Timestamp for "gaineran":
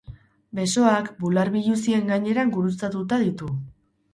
2.15-2.55